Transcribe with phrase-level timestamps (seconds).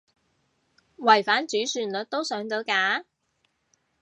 [0.97, 3.05] 違反主旋律都上到架？